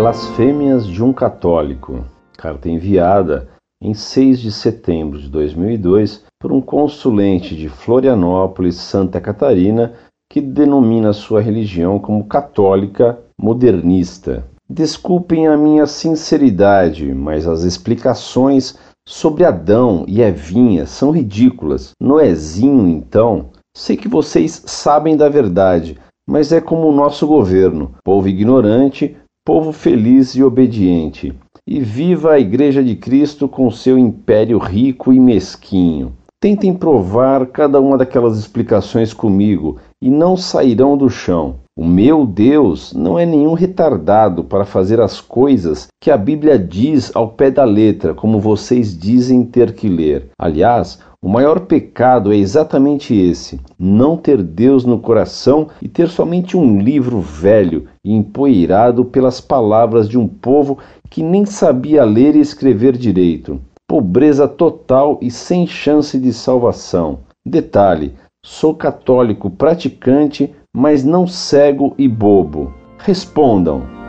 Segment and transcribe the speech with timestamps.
[0.00, 2.06] Blasfêmias de um Católico.
[2.38, 3.50] Carta enviada
[3.82, 9.92] em 6 de setembro de 2002 por um consulente de Florianópolis, Santa Catarina,
[10.32, 14.46] que denomina sua religião como católica modernista.
[14.70, 21.90] Desculpem a minha sinceridade, mas as explicações sobre Adão e Evinha são ridículas.
[22.00, 28.28] Noezinho, então, sei que vocês sabem da verdade, mas é como o nosso governo, povo
[28.28, 29.14] ignorante,
[29.44, 31.32] povo feliz e obediente.
[31.66, 36.12] E viva a Igreja de Cristo com seu império rico e mesquinho.
[36.40, 41.60] Tentem provar cada uma daquelas explicações comigo e não sairão do chão.
[41.80, 47.10] O meu Deus não é nenhum retardado para fazer as coisas que a Bíblia diz
[47.16, 50.28] ao pé da letra, como vocês dizem ter que ler.
[50.38, 56.54] Aliás, o maior pecado é exatamente esse: não ter Deus no coração e ter somente
[56.54, 60.76] um livro velho e empoeirado pelas palavras de um povo
[61.08, 63.58] que nem sabia ler e escrever direito.
[63.88, 67.20] Pobreza total e sem chance de salvação.
[67.42, 68.12] Detalhe:
[68.44, 72.72] sou católico praticante, mas não cego e bobo.
[72.98, 73.99] Respondam.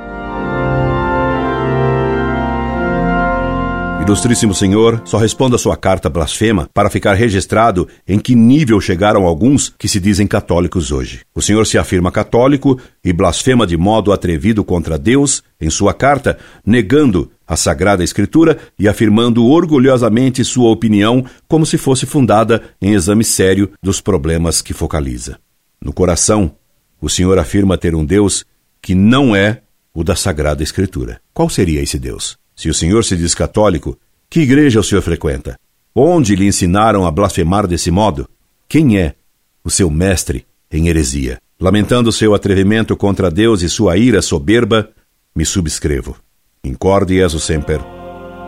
[4.02, 9.73] Ilustríssimo Senhor, só responda sua carta blasfema para ficar registrado em que nível chegaram alguns
[9.77, 11.21] que se dizem católicos hoje.
[11.35, 16.38] O Senhor se afirma católico e blasfema de modo atrevido contra Deus em sua carta,
[16.66, 23.23] negando a Sagrada Escritura e afirmando orgulhosamente sua opinião como se fosse fundada em exame
[23.23, 25.38] sério dos problemas que focaliza.
[25.80, 26.55] No coração,
[26.99, 28.45] o Senhor afirma ter um Deus
[28.81, 29.61] que não é
[29.93, 31.21] o da Sagrada Escritura.
[31.33, 32.41] Qual seria esse Deus?
[32.62, 33.98] Se o senhor se diz católico,
[34.30, 35.59] que igreja o senhor frequenta?
[35.95, 38.30] Onde lhe ensinaram a blasfemar desse modo?
[38.70, 39.16] Quem é
[39.64, 41.39] o seu mestre em heresia?
[41.59, 44.92] Lamentando seu atrevimento contra Deus e sua ira soberba,
[45.36, 46.16] me subscrevo.
[46.64, 47.82] Incorde Jesus Semper,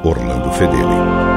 [0.03, 1.32] Orlando Fedeli.